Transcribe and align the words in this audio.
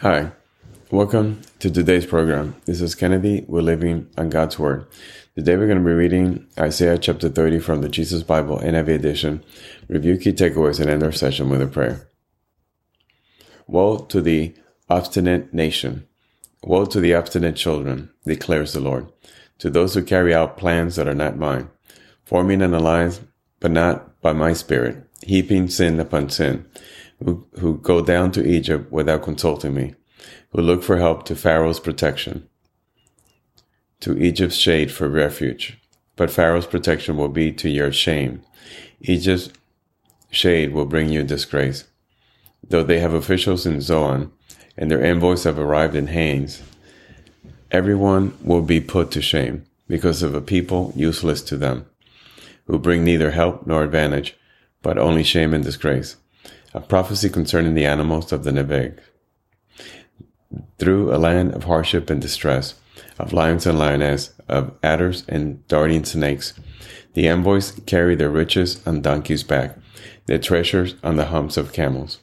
Hi, 0.00 0.32
welcome 0.90 1.40
to 1.60 1.70
today's 1.70 2.04
program. 2.04 2.56
This 2.66 2.80
is 2.80 2.96
Kennedy. 2.96 3.44
We're 3.46 3.62
living 3.62 4.10
on 4.18 4.28
God's 4.28 4.58
Word. 4.58 4.86
Today 5.36 5.56
we're 5.56 5.68
going 5.68 5.78
to 5.78 5.84
be 5.84 5.92
reading 5.92 6.48
Isaiah 6.58 6.98
chapter 6.98 7.28
30 7.28 7.60
from 7.60 7.80
the 7.80 7.88
Jesus 7.88 8.24
Bible 8.24 8.58
NIV 8.58 8.88
edition, 8.88 9.44
review 9.88 10.18
key 10.18 10.32
takeaways, 10.32 10.80
and 10.80 10.90
end 10.90 11.04
our 11.04 11.12
session 11.12 11.48
with 11.48 11.62
a 11.62 11.68
prayer. 11.68 12.08
Woe 13.68 13.98
to 13.98 14.20
the 14.20 14.54
obstinate 14.90 15.54
nation! 15.54 16.06
Woe 16.64 16.86
to 16.86 16.98
the 16.98 17.14
obstinate 17.14 17.56
children, 17.56 18.10
declares 18.26 18.72
the 18.72 18.80
Lord, 18.80 19.10
to 19.58 19.70
those 19.70 19.94
who 19.94 20.02
carry 20.02 20.34
out 20.34 20.58
plans 20.58 20.96
that 20.96 21.08
are 21.08 21.14
not 21.14 21.38
mine, 21.38 21.70
forming 22.24 22.62
an 22.62 22.74
alliance, 22.74 23.20
but 23.60 23.70
not 23.70 24.20
by 24.20 24.32
my 24.32 24.54
spirit, 24.54 25.08
heaping 25.22 25.68
sin 25.68 26.00
upon 26.00 26.30
sin 26.30 26.66
who, 27.24 27.46
who 27.58 27.78
go 27.78 28.02
down 28.02 28.30
to 28.32 28.46
Egypt 28.46 28.92
without 28.92 29.22
consulting 29.22 29.74
me, 29.74 29.94
who 30.50 30.60
look 30.60 30.82
for 30.82 30.98
help 30.98 31.24
to 31.24 31.34
Pharaoh's 31.34 31.80
protection, 31.80 32.48
to 34.00 34.16
Egypt's 34.18 34.56
shade 34.56 34.92
for 34.92 35.08
refuge. 35.08 35.78
But 36.16 36.30
Pharaoh's 36.30 36.66
protection 36.66 37.16
will 37.16 37.30
be 37.30 37.50
to 37.52 37.68
your 37.68 37.92
shame. 37.92 38.42
Egypt's 39.00 39.50
shade 40.30 40.72
will 40.72 40.84
bring 40.84 41.08
you 41.08 41.24
disgrace. 41.24 41.84
Though 42.68 42.84
they 42.84 43.00
have 43.00 43.14
officials 43.14 43.66
in 43.66 43.80
Zoan, 43.80 44.30
and 44.76 44.90
their 44.90 45.02
envoys 45.02 45.44
have 45.44 45.58
arrived 45.58 45.96
in 45.96 46.08
Hanes, 46.08 46.62
everyone 47.70 48.36
will 48.42 48.62
be 48.62 48.80
put 48.80 49.10
to 49.12 49.22
shame 49.22 49.64
because 49.88 50.22
of 50.22 50.34
a 50.34 50.40
people 50.40 50.92
useless 50.94 51.42
to 51.42 51.56
them, 51.56 51.86
who 52.66 52.78
bring 52.78 53.02
neither 53.04 53.30
help 53.30 53.66
nor 53.66 53.82
advantage, 53.82 54.36
but 54.82 54.98
only 54.98 55.22
shame 55.22 55.54
and 55.54 55.64
disgrace 55.64 56.16
a 56.72 56.80
prophecy 56.80 57.28
concerning 57.28 57.74
the 57.74 57.86
animals 57.86 58.32
of 58.32 58.44
the 58.44 58.50
Negev. 58.50 58.98
Through 60.78 61.14
a 61.14 61.18
land 61.18 61.54
of 61.54 61.64
hardship 61.64 62.10
and 62.10 62.20
distress, 62.20 62.74
of 63.18 63.32
lions 63.32 63.66
and 63.66 63.78
lionesses, 63.78 64.34
of 64.48 64.72
adders 64.82 65.24
and 65.28 65.66
darting 65.68 66.04
snakes, 66.04 66.54
the 67.14 67.28
envoys 67.28 67.80
carry 67.86 68.14
their 68.14 68.30
riches 68.30 68.84
on 68.86 69.00
donkeys' 69.00 69.44
back, 69.44 69.76
their 70.26 70.38
treasures 70.38 70.96
on 71.02 71.16
the 71.16 71.26
humps 71.26 71.56
of 71.56 71.72
camels. 71.72 72.20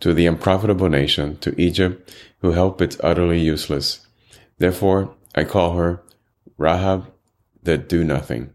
To 0.00 0.14
the 0.14 0.26
unprofitable 0.26 0.88
nation, 0.88 1.36
to 1.38 1.60
Egypt, 1.60 2.14
who 2.40 2.52
help 2.52 2.80
its 2.80 2.96
utterly 3.02 3.38
useless. 3.40 4.06
Therefore, 4.58 5.14
I 5.34 5.44
call 5.44 5.74
her 5.74 6.02
Rahab 6.56 7.06
the 7.62 7.78
do 7.78 8.02
nothing. 8.02 8.52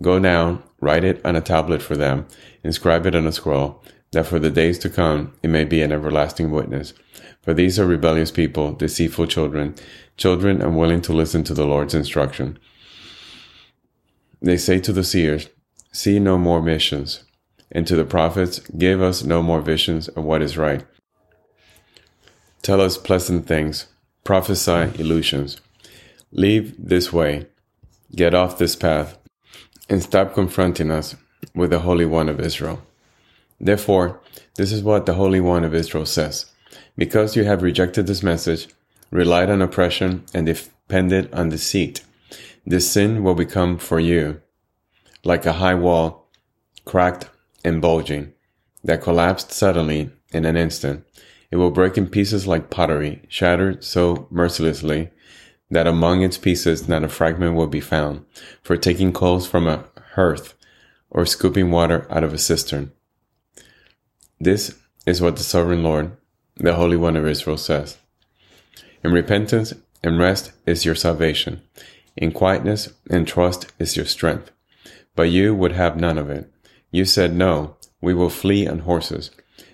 Go 0.00 0.18
down, 0.18 0.62
write 0.80 1.04
it 1.04 1.24
on 1.24 1.36
a 1.36 1.40
tablet 1.40 1.82
for 1.82 1.96
them, 1.96 2.26
inscribe 2.62 3.06
it 3.06 3.14
on 3.14 3.26
a 3.26 3.32
scroll, 3.32 3.82
that 4.16 4.26
for 4.26 4.38
the 4.38 4.50
days 4.50 4.78
to 4.78 4.88
come 4.88 5.30
it 5.42 5.48
may 5.48 5.62
be 5.62 5.82
an 5.82 5.92
everlasting 5.92 6.50
witness. 6.50 6.94
For 7.42 7.52
these 7.52 7.78
are 7.78 7.84
rebellious 7.84 8.30
people, 8.30 8.72
deceitful 8.72 9.26
children, 9.26 9.74
children 10.16 10.62
unwilling 10.62 11.02
to 11.02 11.12
listen 11.12 11.44
to 11.44 11.52
the 11.52 11.66
Lord's 11.66 11.94
instruction. 11.94 12.58
They 14.40 14.56
say 14.56 14.80
to 14.80 14.92
the 14.94 15.04
seers, 15.04 15.50
See 15.92 16.18
no 16.18 16.38
more 16.38 16.62
missions, 16.62 17.24
and 17.70 17.86
to 17.86 17.94
the 17.94 18.06
prophets, 18.06 18.60
Give 18.60 19.02
us 19.02 19.22
no 19.22 19.42
more 19.42 19.60
visions 19.60 20.08
of 20.08 20.24
what 20.24 20.40
is 20.40 20.56
right. 20.56 20.82
Tell 22.62 22.80
us 22.80 22.96
pleasant 22.96 23.46
things, 23.46 23.86
prophesy 24.24 24.98
illusions. 24.98 25.60
Leave 26.32 26.74
this 26.78 27.12
way, 27.12 27.48
get 28.14 28.32
off 28.32 28.56
this 28.56 28.76
path, 28.76 29.18
and 29.90 30.02
stop 30.02 30.32
confronting 30.32 30.90
us 30.90 31.16
with 31.54 31.68
the 31.68 31.80
Holy 31.80 32.06
One 32.06 32.30
of 32.30 32.40
Israel. 32.40 32.80
Therefore, 33.60 34.20
this 34.56 34.72
is 34.72 34.82
what 34.82 35.06
the 35.06 35.14
Holy 35.14 35.40
One 35.40 35.64
of 35.64 35.74
Israel 35.74 36.06
says 36.06 36.46
Because 36.96 37.36
you 37.36 37.44
have 37.44 37.62
rejected 37.62 38.06
this 38.06 38.22
message, 38.22 38.68
relied 39.10 39.50
on 39.50 39.62
oppression, 39.62 40.24
and 40.34 40.46
depended 40.46 41.32
on 41.32 41.48
deceit, 41.48 42.02
this 42.66 42.90
sin 42.90 43.22
will 43.22 43.34
become 43.34 43.78
for 43.78 44.00
you 44.00 44.40
like 45.24 45.46
a 45.46 45.54
high 45.54 45.74
wall, 45.74 46.28
cracked 46.84 47.28
and 47.64 47.82
bulging, 47.82 48.32
that 48.84 49.02
collapsed 49.02 49.50
suddenly 49.50 50.10
in 50.32 50.44
an 50.44 50.56
instant. 50.56 51.04
It 51.50 51.56
will 51.56 51.70
break 51.70 51.96
in 51.96 52.08
pieces 52.08 52.46
like 52.46 52.70
pottery, 52.70 53.22
shattered 53.28 53.82
so 53.82 54.28
mercilessly 54.30 55.10
that 55.70 55.86
among 55.86 56.22
its 56.22 56.38
pieces 56.38 56.88
not 56.88 57.04
a 57.04 57.08
fragment 57.08 57.56
will 57.56 57.66
be 57.66 57.80
found, 57.80 58.24
for 58.62 58.76
taking 58.76 59.12
coals 59.12 59.46
from 59.46 59.66
a 59.66 59.84
hearth 60.14 60.54
or 61.10 61.26
scooping 61.26 61.70
water 61.70 62.06
out 62.10 62.22
of 62.22 62.32
a 62.32 62.38
cistern. 62.38 62.92
This 64.38 64.78
is 65.06 65.22
what 65.22 65.36
the 65.36 65.42
sovereign 65.42 65.82
Lord, 65.82 66.14
the 66.56 66.74
Holy 66.74 66.96
One 66.96 67.16
of 67.16 67.26
Israel, 67.26 67.56
says. 67.56 67.96
In 69.02 69.10
repentance 69.10 69.72
and 70.02 70.18
rest 70.18 70.52
is 70.66 70.84
your 70.84 70.94
salvation. 70.94 71.62
In 72.16 72.32
quietness 72.32 72.92
and 73.08 73.26
trust 73.26 73.72
is 73.78 73.96
your 73.96 74.04
strength. 74.04 74.50
But 75.14 75.30
you 75.30 75.54
would 75.54 75.72
have 75.72 75.96
none 75.96 76.18
of 76.18 76.28
it. 76.28 76.52
You 76.90 77.06
said, 77.06 77.34
No, 77.34 77.76
we 78.02 78.12
will 78.12 78.28
flee 78.28 78.68
on 78.68 78.80
horses. 78.80 79.30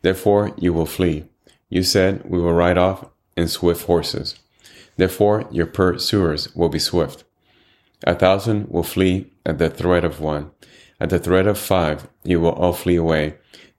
Therefore 0.00 0.54
you 0.56 0.72
will 0.72 0.86
flee. 0.86 1.24
You 1.68 1.82
said, 1.82 2.22
We 2.24 2.40
will 2.40 2.54
ride 2.54 2.78
off 2.78 3.06
in 3.36 3.48
swift 3.48 3.84
horses. 3.84 4.36
Therefore 4.96 5.46
your 5.50 5.66
pursuers 5.66 6.54
will 6.56 6.70
be 6.70 6.78
swift. 6.78 7.24
A 8.04 8.14
thousand 8.14 8.70
will 8.70 8.82
flee 8.82 9.32
at 9.44 9.58
the 9.58 9.68
threat 9.68 10.04
of 10.04 10.20
one. 10.20 10.50
At 10.98 11.10
the 11.10 11.18
threat 11.18 11.46
of 11.46 11.58
five, 11.58 12.08
you 12.24 12.40
will 12.40 12.52
all 12.52 12.72
flee 12.72 12.96
away 12.96 13.36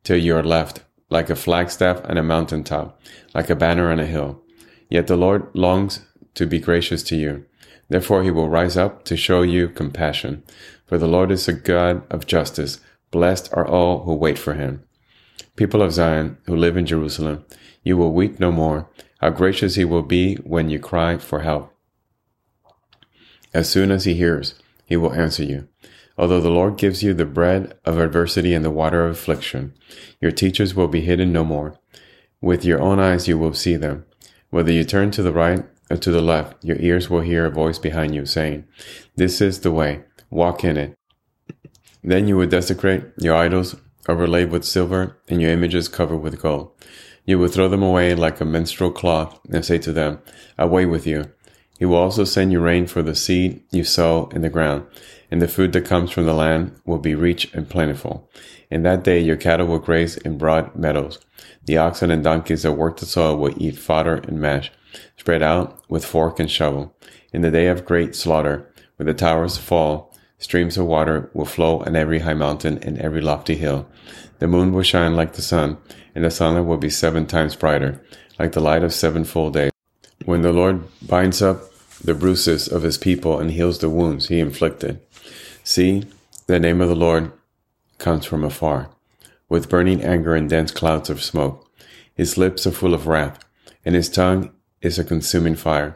till 0.08 0.18
you 0.18 0.34
are 0.34 0.44
left 0.44 0.80
like 1.10 1.30
a 1.30 1.36
flagstaff 1.36 2.00
on 2.06 2.18
a 2.18 2.24
mountain 2.24 2.64
top, 2.64 2.98
like 3.34 3.50
a 3.50 3.56
banner 3.56 3.92
on 3.92 4.00
a 4.00 4.06
hill. 4.06 4.42
Yet 4.90 5.08
the 5.08 5.18
Lord 5.18 5.54
longs 5.54 6.00
to 6.36 6.46
be 6.46 6.60
gracious 6.60 7.04
to 7.04 7.18
you. 7.18 7.44
Therefore 7.90 8.24
he 8.24 8.32
will 8.32 8.48
rise 8.48 8.78
up 8.78 9.04
to 9.04 9.18
show 9.18 9.42
you 9.42 9.68
compassion. 9.68 10.44
For 10.86 10.98
the 10.98 11.10
Lord 11.10 11.30
is 11.30 11.50
a 11.50 11.54
God 11.54 12.10
of 12.10 12.26
justice. 12.26 12.80
Blessed 13.12 13.50
are 13.52 13.68
all 13.68 14.04
who 14.04 14.14
wait 14.14 14.40
for 14.40 14.54
him. 14.54 14.82
People 15.58 15.82
of 15.82 15.92
Zion 15.92 16.38
who 16.46 16.56
live 16.56 16.78
in 16.78 16.86
Jerusalem, 16.86 17.44
you 17.84 17.98
will 17.98 18.14
weep 18.14 18.40
no 18.40 18.50
more. 18.50 18.90
How 19.20 19.32
gracious 19.32 19.76
he 19.76 19.84
will 19.84 20.04
be 20.04 20.36
when 20.36 20.70
you 20.70 20.80
cry 20.80 21.18
for 21.18 21.42
help. 21.42 21.74
As 23.54 23.70
soon 23.70 23.92
as 23.92 24.06
he 24.06 24.14
hears, 24.14 24.56
he 24.86 24.96
will 24.96 25.12
answer 25.12 25.44
you. 25.44 25.68
Although 26.18 26.42
the 26.42 26.50
Lord 26.50 26.78
gives 26.78 27.04
you 27.04 27.14
the 27.14 27.26
bread 27.26 27.78
of 27.86 28.00
adversity 28.00 28.54
and 28.54 28.66
the 28.66 28.72
water 28.72 29.06
of 29.06 29.12
affliction, 29.12 29.74
your 30.20 30.32
teachers 30.32 30.74
will 30.74 30.88
be 30.88 31.02
hidden 31.02 31.32
no 31.32 31.44
more. 31.44 31.80
With 32.42 32.66
your 32.66 32.82
own 32.82 33.00
eyes 33.00 33.28
you 33.28 33.38
will 33.38 33.54
see 33.54 33.76
them. 33.76 34.06
Whether 34.50 34.72
you 34.72 34.84
turn 34.84 35.12
to 35.12 35.22
the 35.22 35.34
right 35.34 35.64
or 35.90 35.98
to 35.98 36.12
the 36.12 36.22
left, 36.22 36.64
your 36.64 36.78
ears 36.80 37.10
will 37.10 37.22
hear 37.22 37.46
a 37.46 37.52
voice 37.52 37.78
behind 37.78 38.16
you 38.16 38.26
saying, 38.26 38.66
This 39.16 39.42
is 39.42 39.60
the 39.60 39.72
way, 39.72 40.04
walk 40.30 40.64
in 40.64 40.78
it. 40.78 40.96
Then 42.04 42.28
you 42.28 42.38
will 42.38 42.48
desecrate 42.48 43.04
your 43.18 43.36
idols 43.36 43.76
overlaid 44.08 44.50
with 44.52 44.64
silver 44.64 45.18
and 45.28 45.42
your 45.42 45.52
images 45.52 45.88
covered 45.88 46.18
with 46.18 46.42
gold. 46.42 46.72
You 47.26 47.38
will 47.38 47.50
throw 47.50 47.68
them 47.68 47.84
away 47.84 48.16
like 48.16 48.40
a 48.40 48.46
menstrual 48.46 48.92
cloth 48.92 49.40
and 49.52 49.66
say 49.66 49.78
to 49.80 49.92
them, 49.92 50.20
Away 50.58 50.86
with 50.86 51.06
you. 51.06 51.26
He 51.78 51.86
will 51.86 51.98
also 51.98 52.24
send 52.24 52.52
you 52.52 52.60
rain 52.60 52.88
for 52.88 53.02
the 53.02 53.16
seed 53.16 53.64
you 53.72 53.84
sow 53.84 54.30
in 54.34 54.42
the 54.42 54.50
ground 54.50 54.86
and 55.30 55.42
the 55.42 55.48
food 55.48 55.74
that 55.74 55.86
comes 55.86 56.12
from 56.12 56.26
the 56.26 56.34
land 56.34 56.80
will 56.86 57.00
be 57.00 57.16
rich 57.16 57.54
and 57.54 57.70
plentiful. 57.70 58.30
In 58.70 58.84
that 58.84 59.04
day 59.04 59.20
your 59.20 59.36
cattle 59.36 59.68
will 59.68 59.80
graze 59.80 60.18
in 60.18 60.38
broad 60.38 60.76
meadows. 60.76 61.20
The 61.66 61.78
oxen 61.78 62.12
and 62.12 62.24
donkeys 62.24 62.64
that 62.64 62.74
work 62.74 62.98
the 62.98 63.06
soil 63.06 63.38
will 63.38 63.54
eat 63.58 63.78
fodder 63.78 64.16
and 64.16 64.40
mash, 64.40 64.72
spread 65.18 65.44
out 65.44 65.82
with 65.90 66.06
fork 66.06 66.40
and 66.40 66.50
shovel. 66.50 66.96
In 67.34 67.42
the 67.42 67.52
day 67.52 67.68
of 67.68 67.86
great 67.86 68.16
slaughter, 68.16 68.72
when 68.96 69.08
the 69.08 69.14
towers 69.14 69.58
fall, 69.58 70.14
streams 70.38 70.78
of 70.78 70.86
water 70.86 71.30
will 71.34 71.46
flow 71.46 71.80
on 71.82 71.96
every 71.96 72.20
high 72.20 72.34
mountain 72.34 72.78
and 72.80 72.98
every 73.00 73.22
lofty 73.22 73.56
hill. 73.56 73.88
The 74.40 74.48
moon 74.48 74.72
will 74.72 74.84
shine 74.84 75.16
like 75.16 75.34
the 75.34 75.42
sun, 75.42 75.78
and 76.16 76.24
the 76.24 76.32
sunlight 76.32 76.66
will 76.66 76.78
be 76.78 76.90
seven 76.90 77.26
times 77.26 77.56
brighter, 77.56 78.04
like 78.40 78.54
the 78.54 78.62
light 78.62 78.84
of 78.84 78.94
seven 78.94 79.24
full 79.24 79.50
days. 79.50 79.72
When 80.28 80.42
the 80.42 80.52
Lord 80.52 80.84
binds 81.02 81.42
up 81.42 81.72
the 82.04 82.14
bruises 82.14 82.68
of 82.68 82.82
his 82.82 82.98
people 82.98 83.40
and 83.40 83.50
heals 83.50 83.80
the 83.80 83.90
wounds 83.90 84.28
he 84.28 84.42
inflicted. 84.42 85.00
See, 85.64 86.04
the 86.48 86.60
name 86.60 86.82
of 86.82 86.90
the 86.90 86.98
Lord 86.98 87.32
comes 87.98 88.26
from 88.26 88.44
afar, 88.44 88.90
with 89.48 89.70
burning 89.70 90.04
anger 90.04 90.36
and 90.36 90.50
dense 90.50 90.72
clouds 90.72 91.10
of 91.10 91.24
smoke. 91.24 91.72
His 92.14 92.38
lips 92.38 92.68
are 92.68 92.72
full 92.72 92.94
of 92.94 93.08
wrath, 93.08 93.40
and 93.86 93.96
his 93.96 94.10
tongue 94.10 94.52
is 94.82 95.00
a 95.00 95.06
consuming 95.06 95.56
fire. 95.56 95.96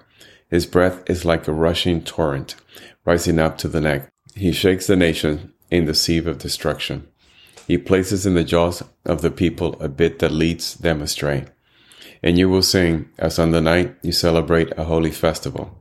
His 0.50 0.66
breath 0.66 1.04
is 1.10 1.26
like 1.26 1.50
a 1.50 1.52
rushing 1.52 2.02
torrent, 2.02 2.56
rising 3.04 3.38
up 3.38 3.58
to 3.58 3.68
the 3.68 3.82
neck. 3.82 4.08
He 4.34 4.54
shakes 4.54 4.88
the 4.88 4.96
nation 4.96 5.52
in 5.70 5.88
the 5.88 5.94
sieve 5.94 6.26
of 6.26 6.38
destruction. 6.38 7.06
He 7.68 7.78
places 7.78 8.26
in 8.26 8.36
the 8.36 8.46
jaws 8.46 8.82
of 9.04 9.24
the 9.24 9.30
people 9.30 9.76
a 9.82 9.90
bit 9.90 10.20
that 10.20 10.32
leads 10.32 10.76
them 10.76 11.02
astray. 11.02 11.48
And 12.24 12.38
you 12.38 12.50
will 12.50 12.62
sing 12.62 13.10
as 13.18 13.40
on 13.40 13.52
the 13.52 13.62
night 13.62 13.96
you 14.02 14.12
celebrate 14.12 14.72
a 14.78 14.84
holy 14.84 15.12
festival. 15.12 15.78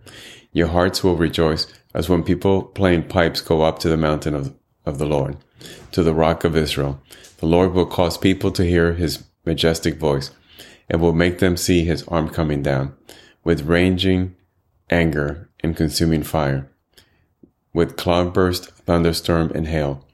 Your 0.52 0.68
hearts 0.68 1.04
will 1.04 1.16
rejoice 1.16 1.66
as 1.94 2.08
when 2.08 2.22
people 2.22 2.62
playing 2.62 3.08
pipes 3.08 3.40
go 3.40 3.62
up 3.62 3.78
to 3.80 3.88
the 3.88 3.96
mountain 3.96 4.34
of, 4.34 4.54
of 4.86 4.98
the 4.98 5.06
Lord, 5.06 5.36
to 5.92 6.02
the 6.02 6.14
rock 6.14 6.44
of 6.44 6.56
Israel. 6.56 7.00
The 7.38 7.46
Lord 7.46 7.72
will 7.72 7.86
cause 7.86 8.18
people 8.18 8.50
to 8.52 8.64
hear 8.64 8.94
his 8.94 9.24
majestic 9.44 9.96
voice, 9.96 10.30
and 10.88 11.00
will 11.00 11.12
make 11.12 11.38
them 11.38 11.56
see 11.56 11.84
his 11.84 12.02
arm 12.08 12.28
coming 12.28 12.62
down, 12.62 12.94
with 13.44 13.62
raging 13.62 14.34
anger 14.90 15.48
and 15.60 15.76
consuming 15.76 16.22
fire, 16.22 16.70
with 17.72 17.96
cloudburst, 17.96 18.70
thunderstorm, 18.70 19.50
and 19.54 19.68
hail. 19.68 20.06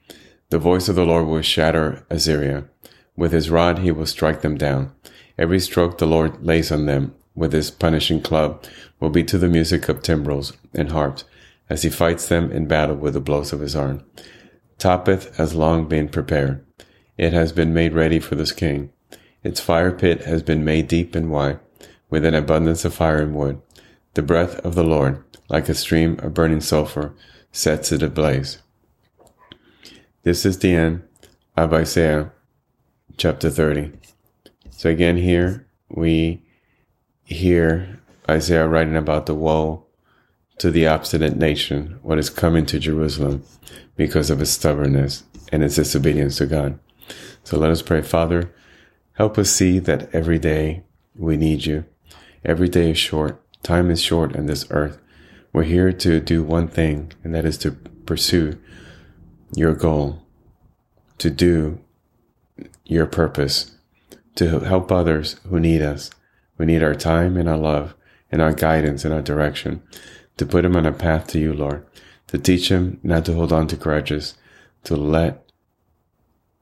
The 0.49 0.59
voice 0.59 0.87
of 0.87 0.95
the 0.95 1.05
Lord 1.05 1.27
will 1.27 1.41
shatter 1.41 2.05
Assyria. 2.09 2.65
With 3.15 3.31
his 3.31 3.49
rod 3.49 3.79
he 3.79 3.91
will 3.91 4.05
strike 4.05 4.41
them 4.41 4.57
down. 4.57 4.93
Every 5.37 5.59
stroke 5.59 5.97
the 5.97 6.07
Lord 6.07 6.43
lays 6.43 6.71
on 6.71 6.85
them 6.85 7.13
with 7.35 7.53
his 7.53 7.69
punishing 7.69 8.21
club 8.21 8.63
will 8.99 9.11
be 9.11 9.23
to 9.23 9.37
the 9.37 9.47
music 9.47 9.87
of 9.87 10.01
timbrels 10.01 10.53
and 10.73 10.91
harps, 10.91 11.23
as 11.69 11.83
he 11.83 11.89
fights 11.89 12.27
them 12.27 12.51
in 12.51 12.67
battle 12.67 12.95
with 12.95 13.13
the 13.13 13.21
blows 13.21 13.53
of 13.53 13.59
his 13.59 13.75
arm. 13.75 14.03
Topheth 14.79 15.35
has 15.37 15.53
long 15.53 15.87
been 15.87 16.09
prepared. 16.09 16.65
It 17.17 17.33
has 17.33 17.51
been 17.51 17.73
made 17.73 17.93
ready 17.93 18.19
for 18.19 18.35
this 18.35 18.51
king. 18.51 18.91
Its 19.43 19.59
fire 19.59 19.91
pit 19.91 20.23
has 20.23 20.41
been 20.41 20.65
made 20.65 20.87
deep 20.87 21.15
and 21.15 21.29
wide, 21.29 21.59
with 22.09 22.25
an 22.25 22.33
abundance 22.33 22.85
of 22.85 22.93
fire 22.93 23.21
and 23.21 23.35
wood. 23.35 23.61
The 24.15 24.21
breath 24.23 24.59
of 24.65 24.73
the 24.73 24.83
Lord, 24.83 25.23
like 25.49 25.69
a 25.69 25.75
stream 25.75 26.19
of 26.19 26.33
burning 26.33 26.61
sulfur, 26.61 27.13
sets 27.51 27.91
it 27.91 28.01
ablaze. 28.01 28.59
This 30.23 30.45
is 30.45 30.59
the 30.59 30.73
end 30.73 31.03
of 31.55 31.73
Isaiah 31.73 32.31
chapter 33.17 33.49
30. 33.49 33.93
So 34.77 34.91
again, 34.91 35.17
here 35.17 35.65
we 35.89 36.43
hear 37.23 37.99
Isaiah 38.29 38.67
writing 38.67 38.95
about 38.95 39.25
the 39.25 39.33
woe 39.33 39.83
to 40.59 40.69
the 40.69 40.87
obstinate 40.87 41.35
nation, 41.35 41.97
what 42.03 42.19
is 42.19 42.29
coming 42.29 42.63
to 42.67 42.77
Jerusalem 42.77 43.43
because 43.95 44.29
of 44.29 44.39
its 44.39 44.51
stubbornness 44.51 45.23
and 45.51 45.63
its 45.63 45.77
disobedience 45.77 46.37
to 46.37 46.45
God. 46.45 46.77
So 47.43 47.57
let 47.57 47.71
us 47.71 47.81
pray, 47.81 48.03
Father, 48.03 48.53
help 49.13 49.39
us 49.39 49.49
see 49.49 49.79
that 49.79 50.13
every 50.13 50.37
day 50.37 50.83
we 51.15 51.37
need 51.37 51.65
you. 51.65 51.85
Every 52.45 52.69
day 52.69 52.91
is 52.91 52.99
short. 52.99 53.41
Time 53.63 53.89
is 53.89 53.99
short 53.99 54.35
on 54.35 54.45
this 54.45 54.67
earth. 54.69 54.99
We're 55.53 55.63
here 55.63 55.91
to 55.91 56.19
do 56.19 56.43
one 56.43 56.67
thing, 56.67 57.13
and 57.23 57.33
that 57.33 57.45
is 57.45 57.57
to 57.59 57.71
pursue 57.71 58.59
your 59.55 59.73
goal, 59.73 60.21
to 61.17 61.31
do 61.31 61.79
your 62.85 63.07
purpose, 63.07 63.76
to 64.37 64.59
help 64.59 64.91
others 64.91 65.35
who 65.49 65.59
need 65.59 65.81
us. 65.81 66.11
We 66.57 66.65
need 66.65 66.83
our 66.83 66.95
time 66.95 67.37
and 67.37 67.49
our 67.49 67.57
love 67.57 67.95
and 68.31 68.41
our 68.41 68.53
guidance 68.53 69.03
and 69.03 69.13
our 69.13 69.21
direction 69.21 69.81
to 70.37 70.45
put 70.45 70.61
them 70.61 70.75
on 70.75 70.85
a 70.85 70.91
path 70.91 71.27
to 71.27 71.39
you, 71.39 71.53
Lord, 71.53 71.85
to 72.27 72.37
teach 72.37 72.69
them 72.69 72.99
not 73.03 73.25
to 73.25 73.33
hold 73.33 73.51
on 73.51 73.67
to 73.67 73.75
grudges, 73.75 74.35
to 74.83 74.95
let 74.95 75.43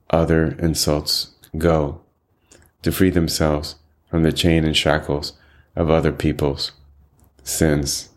other 0.10 0.56
insults 0.60 1.32
go, 1.58 2.02
to 2.82 2.92
free 2.92 3.10
themselves 3.10 3.76
from 4.10 4.24
the 4.24 4.32
chain 4.32 4.64
and 4.64 4.76
shackles 4.76 5.34
of 5.76 5.90
other 5.90 6.14
people's 6.14 6.72
sins 7.44 8.10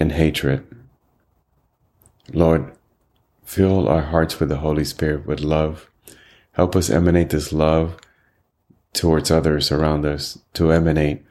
and 0.00 0.12
hatred. 0.12 0.66
Lord, 2.32 2.72
fill 3.44 3.88
our 3.88 4.02
hearts 4.02 4.40
with 4.40 4.48
the 4.48 4.56
Holy 4.56 4.84
Spirit, 4.84 5.24
with 5.24 5.40
love. 5.40 5.88
Help 6.52 6.74
us 6.74 6.90
emanate 6.90 7.30
this 7.30 7.52
love 7.52 7.96
towards 8.96 9.30
others 9.30 9.70
around 9.70 10.04
us, 10.04 10.38
to 10.54 10.72
emanate, 10.72 11.22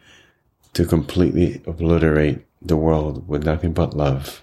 to 0.74 0.86
completely 0.86 1.62
obliterate 1.66 2.46
the 2.62 2.78
world 2.78 3.28
with 3.28 3.44
nothing 3.44 3.74
but 3.74 3.96
love, 3.96 4.42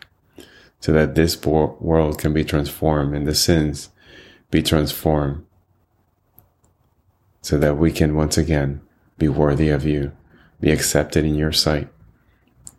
so 0.81 0.93
that 0.93 1.15
this 1.15 1.43
world 1.45 2.19
can 2.19 2.33
be 2.33 2.45
transformed 2.45 3.15
and 3.15 3.27
the 3.27 3.35
sins 3.35 3.91
be 4.51 4.63
transformed, 4.63 5.45
so 7.41 7.57
that 7.57 7.79
we 7.79 7.91
can 7.91 8.15
once 8.15 8.37
again 8.37 8.81
be 9.19 9.29
worthy 9.29 9.69
of 9.69 9.85
you, 9.85 10.13
be 10.61 10.71
accepted 10.71 11.25
in 11.25 11.35
your 11.35 11.53
sight. 11.53 11.89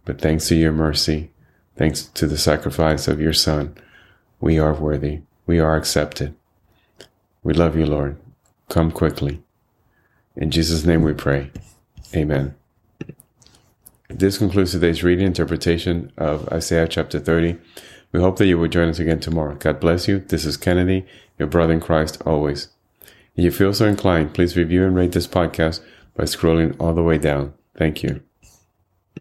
But 0.06 0.20
thanks 0.20 0.48
to 0.50 0.56
your 0.56 0.74
mercy, 0.74 1.32
thanks 1.78 2.04
to 2.06 2.28
the 2.28 2.38
sacrifice 2.38 3.08
of 3.08 3.22
your 3.22 3.34
Son, 3.34 3.76
we 4.40 4.60
are 4.60 4.74
worthy, 4.74 5.22
we 5.46 5.60
are 5.60 5.76
accepted. 5.76 6.36
We 7.44 7.54
love 7.54 7.78
you, 7.78 7.86
Lord. 7.86 8.18
Come 8.70 8.92
quickly. 8.92 9.42
In 10.36 10.50
Jesus' 10.50 10.86
name 10.86 11.04
we 11.04 11.14
pray. 11.14 11.52
Amen. 12.16 12.56
This 14.10 14.38
concludes 14.38 14.72
today's 14.72 15.04
reading 15.04 15.26
interpretation 15.26 16.12
of 16.18 16.48
Isaiah 16.50 16.88
chapter 16.88 17.20
30. 17.20 17.58
We 18.12 18.20
hope 18.20 18.38
that 18.38 18.48
you 18.48 18.58
will 18.58 18.68
join 18.68 18.90
us 18.90 19.00
again 19.00 19.20
tomorrow. 19.20 19.56
God 19.56 19.80
bless 19.80 20.08
you. 20.08 20.20
This 20.20 20.46
is 20.46 20.58
Kennedy, 20.58 21.06
your 21.40 21.48
brother 21.48 21.74
in 21.74 21.80
Christ 21.80 22.22
always. 22.26 22.70
If 23.36 23.44
you 23.44 23.52
feel 23.52 23.74
so 23.74 23.88
inclined, 23.88 24.34
please 24.34 24.58
review 24.58 24.86
and 24.86 24.96
rate 24.96 25.12
this 25.12 25.28
podcast 25.28 25.82
by 26.16 26.26
scrolling 26.26 26.76
all 26.80 26.94
the 26.94 27.04
way 27.04 27.18
down. 27.18 27.54
Thank 27.76 28.04
you. 28.04 28.22